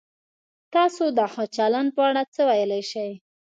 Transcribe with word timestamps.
تاسو 0.73 1.03
د 1.17 1.19
ښه 1.33 1.43
چلند 1.55 1.89
په 1.95 2.01
اړه 2.09 2.21
څه 2.33 2.41
ویلای 2.49 2.83
شئ؟ 2.91 3.11